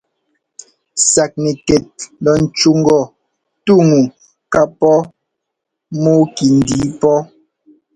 [1.11, 1.89] Saknɛkɛt
[2.23, 2.99] lɔ ńcú ŋgɔ:
[3.65, 3.99] «tú ŋu
[4.53, 4.97] ká pɔ́
[6.01, 7.17] mɔ́ɔ kɛndǐi pɔ́».